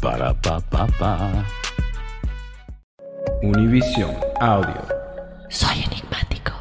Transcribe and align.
Para 0.00 0.32
pa 0.42 0.60
pa 0.70 0.86
pa. 0.98 1.14
Univision 3.42 4.14
Audio. 4.40 4.82
Soy 5.48 5.82
enigmático. 5.86 6.52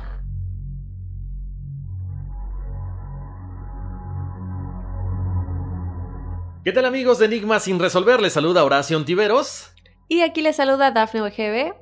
¿Qué 6.64 6.72
tal 6.74 6.86
amigos 6.86 7.20
de 7.20 7.26
Enigma 7.26 7.60
sin 7.60 7.80
resolver? 7.80 8.22
Les 8.22 8.34
saluda 8.34 8.64
Horacio 8.64 8.98
Ontiveros. 8.98 9.72
Y 10.10 10.22
aquí 10.22 10.42
les 10.42 10.56
saluda 10.58 10.92
Dafne 10.92 11.22
OGB. 11.22 11.74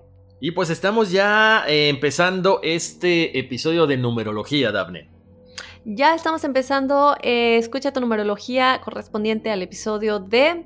Y 0.42 0.52
pues 0.52 0.70
estamos 0.70 1.12
ya 1.12 1.64
eh, 1.68 1.90
empezando 1.90 2.60
este 2.62 3.40
episodio 3.40 3.88
de 3.88 3.98
numerología, 3.98 4.72
Dafne. 4.72 5.10
Ya 5.86 6.14
estamos 6.16 6.44
empezando. 6.44 7.16
eh, 7.22 7.58
escucha 7.58 7.94
tu 7.94 8.00
numerología 8.02 8.82
correspondiente 8.84 9.52
al 9.52 9.62
episodio 9.62 10.20
de 10.20 10.66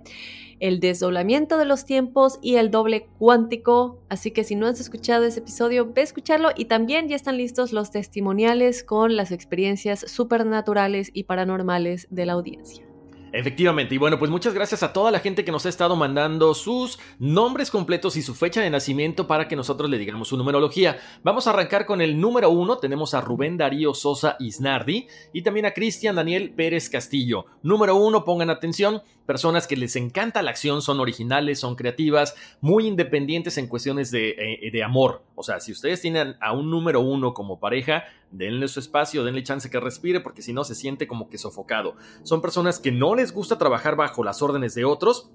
el 0.59 0.79
desdoblamiento 0.79 1.57
de 1.57 1.65
los 1.65 1.85
tiempos 1.85 2.39
y 2.41 2.55
el 2.55 2.71
doble 2.71 3.07
cuántico. 3.17 4.02
Así 4.09 4.31
que 4.31 4.43
si 4.43 4.55
no 4.55 4.67
has 4.67 4.79
escuchado 4.79 5.25
ese 5.25 5.39
episodio, 5.39 5.91
ve 5.93 6.01
a 6.01 6.03
escucharlo. 6.03 6.49
Y 6.55 6.66
también 6.66 7.07
ya 7.07 7.16
están 7.16 7.38
listos 7.38 7.73
los 7.73 7.91
testimoniales 7.91 8.83
con 8.83 9.16
las 9.16 9.31
experiencias 9.31 10.01
supernaturales 10.01 11.11
y 11.13 11.23
paranormales 11.23 12.07
de 12.09 12.25
la 12.25 12.34
audiencia. 12.34 12.88
Efectivamente, 13.31 13.94
y 13.94 13.97
bueno, 14.00 14.17
pues 14.17 14.31
muchas 14.31 14.56
gracias 14.56 14.81
a 14.81 14.91
toda 14.91 15.12
la 15.12 15.19
gente 15.19 15.45
que 15.45 15.51
nos 15.51 15.66
ha 15.66 15.69
estado 15.69 15.95
mandando 15.95 16.56
sus 16.56 16.97
nombres 17.19 17.69
completos 17.69 18.17
y 18.17 18.23
su 18.23 18.34
fecha 18.34 18.62
de 18.62 18.69
nacimiento 18.72 19.28
para 19.28 19.47
que 19.47 19.56
nosotros 19.56 19.90
le 19.90 20.00
digamos 20.00 20.29
su 20.29 20.38
numerología. 20.38 21.00
Vamos 21.23 21.45
a 21.45 21.51
arrancar 21.51 21.85
con 21.85 22.01
el 22.01 22.19
número 22.19 22.50
uno, 22.50 22.79
tenemos 22.79 23.13
a 23.13 23.22
Rubén 23.22 23.56
Darío 23.57 23.94
Sosa 23.94 24.35
Isnardi 24.40 25.07
y 25.31 25.44
también 25.44 25.67
a 25.67 25.73
Cristian 25.73 26.16
Daniel 26.16 26.51
Pérez 26.56 26.90
Castillo. 26.90 27.45
Número 27.62 27.95
uno, 27.95 28.25
pongan 28.25 28.50
atención, 28.50 29.03
personas 29.28 29.67
que 29.67 29.78
les 29.78 29.96
encanta 29.96 30.41
la 30.41 30.50
acción, 30.50 30.81
son 30.81 31.00
originales, 31.00 31.59
son 31.59 31.75
creativas, 31.75 32.35
muy 32.61 32.88
independientes 32.88 33.59
en 33.59 33.67
cuestiones 33.67 34.09
de, 34.09 34.29
eh, 34.29 34.72
de 34.72 34.84
amor. 34.84 35.22
O 35.35 35.44
sea, 35.44 35.59
si 35.59 35.72
ustedes 35.72 36.01
tienen 36.01 36.35
a 36.41 36.53
un 36.53 36.72
número 36.72 37.00
uno 37.00 37.35
como 37.35 37.59
pareja, 37.59 38.06
denle 38.31 38.67
su 38.67 38.79
espacio, 38.79 39.23
denle 39.23 39.44
chance 39.44 39.69
que 39.69 39.79
respire, 39.79 40.19
porque 40.19 40.41
si 40.41 40.53
no 40.53 40.63
se 40.63 40.75
siente 40.75 41.07
como 41.07 41.29
que 41.29 41.38
sofocado. 41.38 41.96
Son 42.23 42.41
personas 42.41 42.79
que 42.79 42.91
no 42.91 43.16
les 43.19 43.34
gusta 43.34 43.57
trabajar 43.57 43.96
bajo 43.96 44.24
las 44.24 44.41
órdenes 44.41 44.74
de 44.75 44.85
otros. 44.85 45.31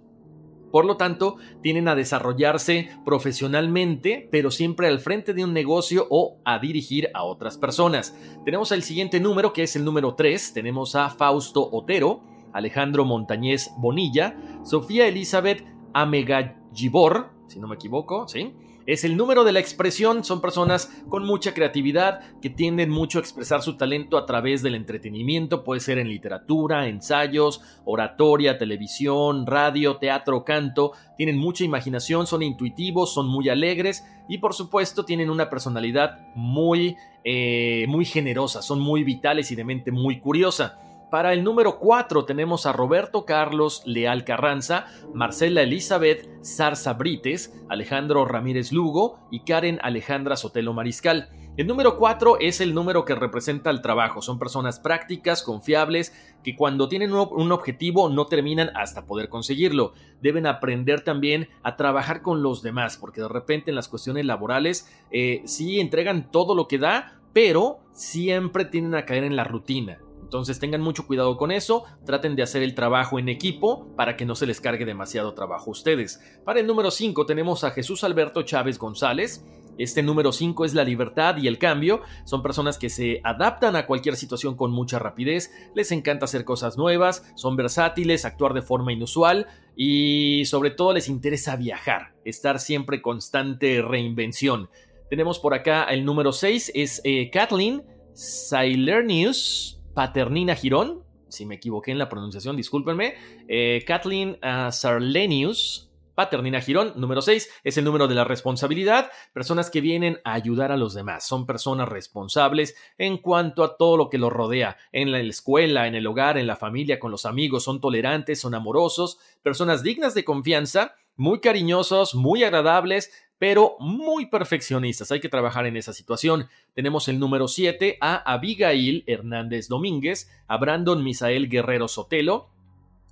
Por 0.73 0.87
lo 0.87 0.97
tanto, 0.97 1.37
tienen 1.63 1.87
a 1.87 1.95
desarrollarse 1.95 2.89
profesionalmente, 3.05 4.29
pero 4.33 4.51
siempre 4.51 4.89
al 4.89 4.99
frente 4.99 5.33
de 5.33 5.45
un 5.45 5.53
negocio 5.53 6.07
o 6.11 6.39
a 6.45 6.59
dirigir 6.59 7.11
a 7.15 7.23
otras 7.23 7.59
personas. 7.59 8.17
Tenemos 8.45 8.73
el 8.73 8.83
siguiente 8.83 9.21
número, 9.21 9.53
que 9.53 9.63
es 9.63 9.77
el 9.77 9.85
número 9.85 10.15
3. 10.17 10.53
Tenemos 10.53 10.97
a 10.97 11.11
Fausto 11.11 11.69
Otero, 11.71 12.23
Alejandro 12.53 13.05
Montañez 13.05 13.71
Bonilla, 13.77 14.37
Sofía 14.65 15.07
Elizabeth 15.07 15.65
Amegallibor, 15.93 17.31
si 17.47 17.61
no 17.61 17.69
me 17.69 17.77
equivoco, 17.77 18.27
¿sí? 18.27 18.53
Es 18.87 19.03
el 19.05 19.17
número 19.17 19.45
de 19.45 19.53
la 19.53 19.61
expresión, 19.61 20.25
son 20.25 20.43
personas 20.43 20.91
con 21.09 21.25
mucha 21.25 21.55
creatividad 21.55 22.21
que 22.43 22.51
tienden 22.51 22.91
mucho 22.91 23.19
a 23.19 23.23
expresar 23.23 23.63
su 23.63 23.79
talento 23.79 24.19
a 24.19 24.27
través 24.27 24.63
del 24.63 24.75
entretenimiento, 24.75 25.65
puede 25.65 25.81
ser 25.81 25.97
en 25.97 26.09
literatura, 26.09 26.87
ensayos, 26.87 27.63
oratoria, 27.87 28.59
televisión, 28.59 29.47
radio, 29.47 29.97
teatro, 29.97 30.45
canto, 30.45 30.93
tienen 31.17 31.39
mucha 31.39 31.65
imaginación, 31.65 32.27
son 32.27 32.43
intuitivos, 32.43 33.15
son 33.15 33.27
muy 33.27 33.49
alegres 33.49 34.05
y 34.29 34.37
por 34.37 34.53
supuesto 34.53 35.07
tienen 35.07 35.31
una 35.31 35.49
personalidad 35.49 36.19
muy, 36.35 36.97
eh, 37.25 37.87
muy 37.89 38.05
generosa, 38.05 38.61
son 38.61 38.81
muy 38.81 39.03
vitales 39.03 39.51
y 39.51 39.57
de 39.57 39.65
mente 39.65 39.93
muy 39.93 40.21
curiosa. 40.21 40.79
Para 41.15 41.33
el 41.33 41.45
número 41.45 41.79
4 41.79 42.25
tenemos 42.25 42.67
a 42.67 42.73
Roberto 42.73 43.25
Carlos 43.25 43.85
Leal 43.87 44.25
Carranza, 44.25 44.87
Marcela 45.15 45.63
Elizabeth 45.63 46.29
Zarza 46.45 46.95
Brites, 46.95 47.55
Alejandro 47.69 48.25
Ramírez 48.25 48.73
Lugo 48.73 49.21
y 49.31 49.45
Karen 49.45 49.79
Alejandra 49.83 50.35
Sotelo 50.35 50.73
Mariscal. 50.73 51.29
El 51.57 51.69
número 51.69 51.99
4 51.99 52.39
es 52.41 52.61
el 52.61 52.75
número 52.75 53.05
que 53.05 53.15
representa 53.15 53.71
el 53.71 53.81
trabajo. 53.81 54.23
Son 54.23 54.41
personas 54.41 54.81
prácticas, 54.81 55.45
confiables, 55.45 56.13
que 56.43 56.57
cuando 56.57 56.89
tienen 56.89 57.13
un 57.13 57.53
objetivo 57.53 58.09
no 58.09 58.27
terminan 58.27 58.73
hasta 58.75 59.07
poder 59.07 59.29
conseguirlo. 59.29 59.93
Deben 60.21 60.49
aprender 60.49 61.03
también 61.03 61.49
a 61.63 61.77
trabajar 61.77 62.23
con 62.23 62.43
los 62.43 62.61
demás, 62.61 62.97
porque 62.97 63.21
de 63.21 63.29
repente 63.29 63.71
en 63.71 63.77
las 63.77 63.87
cuestiones 63.87 64.25
laborales 64.25 64.93
eh, 65.13 65.43
sí 65.45 65.79
entregan 65.79 66.33
todo 66.33 66.57
lo 66.57 66.67
que 66.67 66.79
da, 66.79 67.21
pero 67.33 67.79
siempre 67.93 68.65
tienden 68.65 68.97
a 68.97 69.07
caer 69.07 69.23
en 69.23 69.37
la 69.37 69.45
rutina. 69.45 70.01
Entonces 70.35 70.59
tengan 70.59 70.81
mucho 70.81 71.07
cuidado 71.07 71.37
con 71.37 71.53
eso, 71.53 71.85
traten 72.05 72.35
de 72.35 72.43
hacer 72.43 72.65
el 72.65 72.75
trabajo 72.75 73.21
en 73.21 73.29
equipo 73.29 73.87
para 73.95 74.17
que 74.17 74.25
no 74.25 74.35
se 74.35 74.47
les 74.49 74.61
cargue 74.61 74.85
demasiado 74.85 75.33
trabajo 75.33 75.67
a 75.67 75.71
ustedes. 75.71 76.21
Para 76.45 76.59
el 76.59 76.67
número 76.67 76.91
5 76.91 77.25
tenemos 77.25 77.63
a 77.63 77.71
Jesús 77.71 78.03
Alberto 78.03 78.43
Chávez 78.43 78.77
González. 78.77 79.45
Este 79.79 80.03
número 80.03 80.33
5 80.33 80.65
es 80.65 80.75
la 80.75 80.83
libertad 80.83 81.37
y 81.37 81.47
el 81.47 81.61
cambio. 81.61 82.01
Son 82.25 82.43
personas 82.43 82.79
que 82.79 82.91
se 82.91 83.21
adaptan 83.23 83.77
a 83.77 83.87
cualquier 83.87 84.17
situación 84.17 84.57
con 84.57 84.73
mucha 84.73 84.99
rapidez, 84.99 85.53
les 85.73 85.93
encanta 85.93 86.25
hacer 86.25 86.45
cosas 86.45 86.77
nuevas, 86.77 87.33
son 87.37 87.55
versátiles, 87.55 88.25
actuar 88.25 88.55
de 88.55 88.63
forma 88.63 88.93
inusual 88.93 89.47
y 89.77 90.47
sobre 90.47 90.73
todo 90.73 90.95
les 90.95 91.09
interesa 91.09 91.55
viajar, 91.55 92.13
estar 92.25 92.59
siempre 92.59 93.03
constante 93.03 93.83
reinvención. 93.83 94.69
Tenemos 95.09 95.39
por 95.39 95.55
acá 95.55 95.85
el 95.85 96.05
número 96.05 96.33
6, 96.33 96.73
es 96.75 97.01
eh, 97.05 97.31
Kathleen 97.31 97.85
Silernius 98.15 99.75
Paternina 99.95 100.57
Girón, 100.57 101.05
si 101.29 101.47
me 101.47 101.57
equivoqué 101.57 101.93
en 101.93 101.99
la 101.99 102.09
pronunciación, 102.09 102.57
discúlpenme. 102.57 103.15
Eh, 103.49 103.85
Kathleen 103.87 104.39
uh, 104.43 104.71
Sarlenius, 104.71 105.91
Paternina 106.15 106.61
Girón, 106.61 106.93
número 106.97 107.23
6, 107.23 107.51
es 107.65 107.79
el 107.79 107.85
número 107.85 108.07
de 108.07 108.15
la 108.15 108.25
responsabilidad. 108.25 109.11
Personas 109.33 109.71
que 109.71 109.81
vienen 109.81 110.21
a 110.25 110.35
ayudar 110.35 110.71
a 110.73 110.77
los 110.77 110.95
demás. 110.95 111.27
Son 111.27 111.47
personas 111.47 111.89
responsables 111.89 112.77
en 112.99 113.19
cuanto 113.19 113.65
a 113.65 113.77
todo 113.77 113.97
lo 113.97 114.11
que 114.11 114.19
los 114.19 114.33
rodea. 114.33 114.77
En 114.93 115.11
la 115.11 115.21
escuela, 115.21 115.87
en 115.87 115.95
el 115.95 116.07
hogar, 116.07 116.39
en 116.39 116.47
la 116.47 116.57
familia, 116.57 116.99
con 116.99 117.11
los 117.11 117.27
amigos. 117.27 117.65
Son 117.65 117.81
tolerantes, 117.81 118.41
son 118.41 118.55
amorosos. 118.55 119.19
Personas 119.43 119.83
dignas 119.83 120.15
de 120.15 120.25
confianza, 120.25 120.95
muy 121.17 121.41
cariñosos, 121.41 122.15
muy 122.15 122.45
agradables, 122.45 123.11
pero 123.45 123.77
muy 123.79 124.25
perfeccionistas. 124.25 125.13
Hay 125.13 125.21
que 125.21 125.29
trabajar 125.29 125.67
en 125.67 125.77
esa 125.77 125.93
situación. 125.93 126.49
Tenemos 126.73 127.09
el 127.09 127.19
número 127.19 127.47
7 127.47 127.99
a 128.01 128.33
Abigail 128.33 129.05
Hernández 129.07 129.69
Domínguez, 129.69 130.31
a 130.47 130.57
Brandon 130.57 131.05
Misael 131.05 131.51
Guerrero 131.51 131.87
Sotelo, 131.87 132.49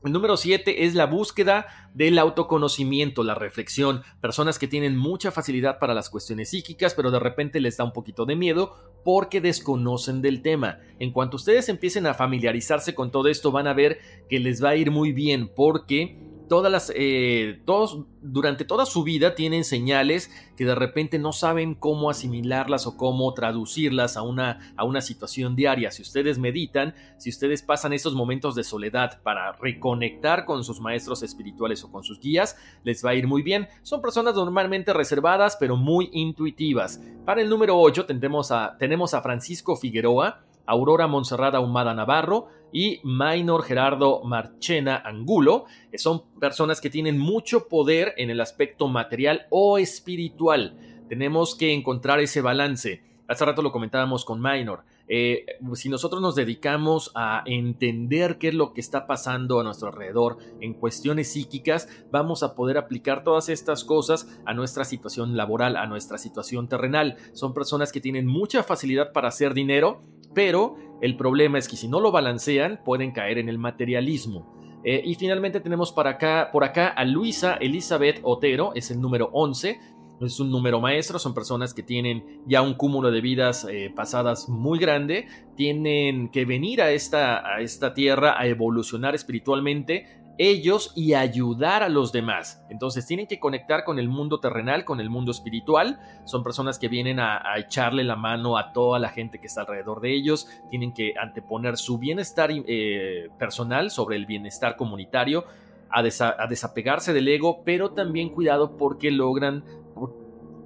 El 0.02 0.12
número 0.12 0.38
7 0.38 0.87
es 0.87 0.94
la 0.94 1.05
búsqueda 1.05 1.90
del 1.93 2.19
autoconocimiento, 2.19 3.23
la 3.25 3.34
reflexión. 3.34 4.05
Personas 4.23 4.58
que 4.58 4.69
tienen 4.69 4.96
mucha 4.96 5.31
facilidad 5.32 5.79
para 5.79 5.93
las 5.93 6.08
cuestiones 6.08 6.49
psíquicas, 6.49 6.94
pero 6.94 7.11
de 7.11 7.20
repente 7.20 7.61
les 7.61 7.76
da 7.76 7.84
un 7.84 7.93
poquito 7.93 8.25
de 8.25 8.34
miedo 8.34 8.75
porque 9.05 9.43
desconocen 9.43 10.23
del 10.23 10.40
tema. 10.40 10.79
En 10.99 11.12
cuanto 11.12 11.37
ustedes 11.37 11.69
empiecen 11.69 12.06
a 12.06 12.14
familiarizarse 12.14 12.94
con 12.94 13.11
todo 13.11 13.29
esto, 13.29 13.52
van 13.52 13.67
a 13.67 13.75
ver 13.75 13.99
que 14.31 14.40
les 14.40 14.64
va 14.64 14.70
a 14.70 14.76
ir 14.76 14.90
muy 14.90 15.12
bien 15.12 15.52
porque 15.55 16.17
todas 16.52 16.70
las, 16.70 16.93
eh, 16.94 17.62
todos, 17.64 18.00
durante 18.20 18.66
toda 18.66 18.84
su 18.84 19.04
vida 19.04 19.34
tienen 19.34 19.64
señales 19.64 20.31
que 20.54 20.66
de 20.66 20.75
repente 20.75 21.19
no 21.19 21.32
saben 21.32 21.75
cómo 21.75 22.10
asimilarlas 22.10 22.87
o 22.87 22.99
cómo 22.99 23.32
traducirlas 23.32 24.19
a 24.19 24.22
una, 24.22 24.75
a 24.76 24.84
una 24.84 25.00
situación 25.00 25.56
diaria. 25.56 25.90
Si 25.90 26.02
ustedes 26.02 26.38
meditan, 26.38 26.94
si 27.16 27.31
ustedes 27.31 27.62
pasan 27.62 27.94
esos 27.94 28.14
momentos 28.14 28.54
de 28.54 28.64
soledad 28.64 29.22
para 29.22 29.52
reconectar 29.52 30.44
con 30.44 30.62
sus 30.62 30.78
maestros 30.78 31.22
espirituales 31.22 31.84
o 31.84 31.90
con 31.90 32.04
sus 32.04 32.20
guías, 32.20 32.58
les 32.84 33.02
va 33.02 33.12
a 33.12 33.14
ir 33.14 33.26
muy 33.26 33.40
bien. 33.40 33.69
Son 33.81 34.02
personas 34.02 34.34
normalmente 34.34 34.93
reservadas, 34.93 35.56
pero 35.58 35.78
muy 35.78 36.10
intuitivas. 36.12 37.00
Para 37.25 37.40
el 37.40 37.48
número 37.48 37.81
8 37.81 38.05
tenemos 38.05 38.52
a, 38.52 38.76
tenemos 38.78 39.14
a 39.14 39.22
Francisco 39.22 39.75
Figueroa, 39.75 40.44
Aurora 40.67 41.06
Monserrada 41.06 41.61
Humada 41.61 41.94
Navarro, 41.94 42.49
y 42.73 43.00
Minor 43.05 43.62
Gerardo 43.62 44.23
Marchena 44.25 44.97
Angulo. 44.97 45.67
Son 45.94 46.23
personas 46.41 46.81
que 46.81 46.91
tienen 46.91 47.19
mucho 47.19 47.69
poder 47.69 48.14
en 48.17 48.31
el 48.31 48.41
aspecto 48.41 48.88
material 48.88 49.47
o 49.50 49.79
espiritual. 49.79 50.76
Tenemos 51.09 51.55
que 51.55 51.73
encontrar 51.73 52.20
ese 52.20 52.41
balance. 52.41 53.05
Hace 53.29 53.44
rato 53.44 53.62
lo 53.62 53.73
comentábamos 53.73 54.25
con 54.25 54.41
Minor. 54.41 54.85
Eh, 55.09 55.44
si 55.75 55.88
nosotros 55.88 56.23
nos 56.23 56.35
dedicamos 56.35 57.11
a 57.15 57.43
entender 57.44 58.38
qué 58.38 58.49
es 58.49 58.55
lo 58.55 58.73
que 58.73 58.81
está 58.81 59.06
pasando 59.06 59.61
a 59.61 59.65
nuestro 59.65 59.88
alrededor 59.88 60.38
en 60.61 60.75
cuestiones 60.75 61.32
psíquicas, 61.32 61.88
vamos 62.11 62.43
a 62.43 62.55
poder 62.55 62.79
aplicar 62.79 63.25
todas 63.25 63.49
estas 63.49 63.85
cosas 63.85 64.29
a 64.47 64.55
nuestra 64.55 64.85
situación 64.85 65.37
laboral, 65.37 65.76
a 65.76 65.87
nuestra 65.87 66.19
situación 66.19 66.69
terrenal. 66.69 67.17
Son 67.32 67.53
personas 67.53 67.93
que 67.93 68.00
tienen 68.00 68.26
mucha 68.26 68.62
facilidad 68.62 69.12
para 69.12 69.29
hacer 69.29 69.55
dinero, 69.55 70.00
pero 70.34 70.76
el 71.00 71.17
problema 71.17 71.58
es 71.58 71.69
que 71.69 71.76
si 71.76 71.88
no 71.88 72.00
lo 72.00 72.12
balancean 72.12 72.81
pueden 72.84 73.12
caer 73.12 73.38
en 73.38 73.49
el 73.49 73.58
materialismo. 73.58 74.46
Eh, 74.84 75.02
y 75.05 75.14
finalmente 75.14 75.61
tenemos 75.61 75.93
para 75.93 76.11
acá, 76.11 76.50
por 76.52 76.64
acá 76.64 76.88
a 76.88 77.05
Luisa 77.05 77.55
Elizabeth 77.55 78.20
Otero, 78.23 78.73
es 78.75 78.90
el 78.90 79.00
número 79.00 79.31
11. 79.32 79.79
Es 80.20 80.38
un 80.38 80.52
número 80.52 80.81
maestro, 80.81 81.19
son 81.19 81.34
personas 81.34 81.75
que 81.75 81.82
tienen 81.82 82.43
ya 82.46 82.62
un 82.62 82.75
cúmulo 82.75 83.11
de 83.11 83.20
vidas 83.20 83.67
eh, 83.69 83.93
pasadas 83.94 84.49
muy 84.49 84.79
grande, 84.79 85.26
tienen 85.56 86.29
que 86.29 86.44
venir 86.44 86.81
a 86.81 86.93
esta, 86.93 87.44
a 87.44 87.61
esta 87.61 87.93
tierra 87.93 88.40
a 88.40 88.46
evolucionar 88.46 89.17
espiritualmente, 89.17 90.21
ellos 90.50 90.93
y 90.94 91.15
ayudar 91.15 91.83
a 91.83 91.89
los 91.89 92.12
demás. 92.12 92.65
Entonces 92.69 93.06
tienen 93.06 93.27
que 93.27 93.39
conectar 93.39 93.85
con 93.85 93.99
el 93.99 94.09
mundo 94.09 94.41
terrenal, 94.41 94.85
con 94.85 95.00
el 95.00 95.11
mundo 95.11 95.31
espiritual. 95.31 96.00
Son 96.25 96.43
personas 96.43 96.79
que 96.79 96.89
vienen 96.89 97.21
a, 97.21 97.43
echarle 97.56 98.05
la 98.05 98.17
mano 98.17 98.56
a 98.59 98.73
toda 98.73 98.99
la 98.99 99.09
gente 99.11 99.39
que 99.41 99.47
está 99.47 99.62
alrededor 99.62 100.00
de 100.00 100.15
ellos. 100.15 100.49
Tienen 100.71 100.93
que 100.93 101.15
anteponer 101.21 101.77
su 101.77 101.99
bienestar 101.99 102.50
eh, 102.53 103.29
personal 103.39 103.91
sobre 103.91 104.17
el 104.17 104.27
bienestar 104.27 104.77
comunitario, 104.77 105.44
a, 105.91 106.00
a, 106.00 106.47
desapegarse 106.49 107.12
del 107.12 107.29
ego, 107.29 107.62
pero 107.65 107.93
también 107.93 108.31
cuidado 108.31 108.77
porque 108.77 109.11
logran... 109.11 109.65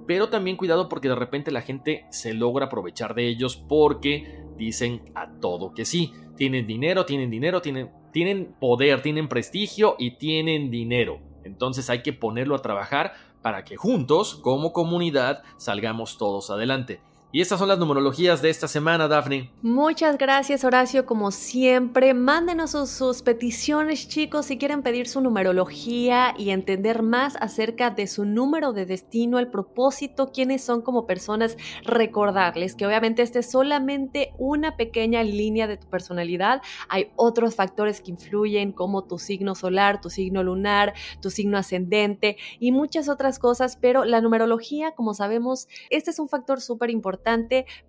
Pero 0.07 0.29
también 0.29 0.55
cuidado 0.55 0.87
porque 0.87 1.09
de 1.09 1.15
repente 1.15 1.51
la 1.51 1.61
gente 1.61 2.05
se 2.11 2.33
logra 2.33 2.67
aprovechar 2.67 3.13
de 3.13 3.27
ellos 3.27 3.57
porque 3.57 4.41
dicen 4.57 5.01
a 5.15 5.29
todo 5.39 5.73
que 5.73 5.83
sí. 5.85 6.13
Tienen 6.37 6.65
dinero, 6.65 7.05
tienen 7.05 7.29
dinero, 7.29 7.61
tienen 7.61 7.89
tienen 8.17 8.55
poder, 8.59 9.03
tienen 9.03 9.27
prestigio 9.27 9.95
y 9.99 10.17
tienen 10.17 10.71
dinero. 10.71 11.19
Entonces 11.43 11.87
hay 11.91 12.01
que 12.01 12.13
ponerlo 12.13 12.55
a 12.55 12.63
trabajar 12.63 13.13
para 13.43 13.63
que 13.63 13.75
juntos, 13.75 14.33
como 14.33 14.73
comunidad, 14.73 15.43
salgamos 15.57 16.17
todos 16.17 16.49
adelante. 16.49 16.99
Y 17.29 17.41
estas 17.41 17.59
son 17.59 17.67
las 17.67 17.77
numerologías 17.77 18.41
de 18.41 18.49
esta 18.49 18.69
semana, 18.69 19.09
Daphne. 19.09 19.51
Muchas 19.61 20.17
gracias, 20.17 20.63
Horacio. 20.63 21.05
Como 21.05 21.31
siempre, 21.31 22.13
mándenos 22.13 22.71
sus, 22.71 23.21
peticiones, 23.21 24.07
chicos, 24.07 24.45
si 24.45 24.57
quieren 24.57 24.81
pedir 24.81 25.09
su 25.09 25.19
numerología 25.19 26.33
y 26.37 26.51
entender 26.51 27.03
más 27.03 27.35
acerca 27.41 27.89
de 27.89 28.07
su 28.07 28.23
número 28.23 28.71
de 28.71 28.85
destino, 28.85 29.39
el 29.39 29.49
propósito, 29.49 30.31
quiénes 30.31 30.63
son 30.63 30.81
como 30.81 31.05
personas. 31.05 31.57
Recordarles 31.83 32.75
que 32.75 32.85
obviamente 32.85 33.23
este 33.23 33.39
es 33.39 33.51
solamente 33.51 34.31
una 34.37 34.77
pequeña 34.77 35.21
línea 35.21 35.67
de 35.67 35.75
tu 35.75 35.89
personalidad. 35.89 36.61
Hay 36.87 37.11
otros 37.17 37.55
factores 37.55 37.99
que 37.99 38.11
influyen, 38.11 38.71
como 38.71 39.03
tu 39.03 39.19
signo 39.19 39.53
solar, 39.53 39.99
tu 39.99 40.09
signo 40.09 40.43
lunar, 40.43 40.93
tu 41.21 41.29
signo 41.29 41.57
ascendente 41.57 42.37
y 42.57 42.71
muchas 42.71 43.09
otras 43.09 43.37
cosas, 43.37 43.75
pero 43.75 44.05
la 44.05 44.21
numerología, 44.21 44.93
como 44.95 45.13
sabemos, 45.13 45.67
este 45.89 46.11
es 46.11 46.19
un 46.19 46.29
factor 46.29 46.61
súper 46.61 46.89
importante 46.89 47.26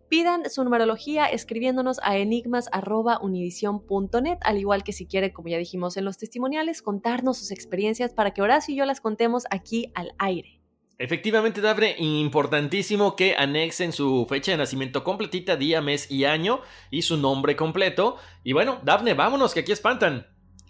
Pidan 0.09 0.51
su 0.51 0.65
numerología 0.65 1.27
escribiéndonos 1.27 2.01
a 2.03 2.17
enigmas.univision.net, 2.17 4.39
al 4.41 4.59
igual 4.59 4.83
que 4.83 4.93
si 4.93 5.07
quieren, 5.07 5.33
como 5.33 5.49
ya 5.49 5.59
dijimos 5.59 5.99
en 5.99 6.07
los 6.07 6.17
testimoniales, 6.17 6.81
contarnos 6.81 7.37
sus 7.39 7.51
experiencias 7.51 8.15
para 8.15 8.33
que 8.33 8.41
Horacio 8.41 8.75
y 8.75 8.79
yo 8.79 8.87
las 8.87 9.03
contemos 9.03 9.45
aquí 9.51 9.93
al 9.95 10.13
aire. 10.19 10.63
Efectivamente, 10.97 11.61
Daphne, 11.61 11.95
importantísimo 11.99 13.15
que 13.15 13.37
anexen 13.37 13.93
su 13.93 14.27
fecha 14.29 14.53
de 14.53 14.59
nacimiento 14.59 15.05
completita, 15.05 15.57
día, 15.57 15.81
mes 15.81 16.11
y 16.11 16.25
año, 16.25 16.61
y 16.91 17.03
su 17.03 17.17
nombre 17.19 17.55
completo. 17.55 18.17
Y 18.43 18.55
bueno, 18.55 18.81
Daphne, 18.83 19.15
vámonos, 19.15 19.55
que 19.55 19.61
aquí 19.61 19.71
espantan. 19.73 20.27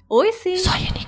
Uy, 0.08 0.28
sí. 0.42 0.58
Soy 0.58 0.80
enigmático. 0.80 1.07